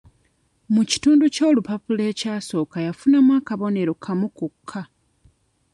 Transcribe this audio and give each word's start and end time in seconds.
Mu 0.73 0.81
kitundu 0.89 1.23
ky'olupapula 1.35 2.03
ekyasooka 2.11 2.77
yafunamu 2.85 3.31
akabonero 3.39 3.93
kamu 4.03 4.27
kokka. 4.37 4.81